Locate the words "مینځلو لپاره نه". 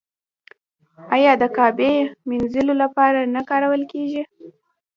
2.29-3.41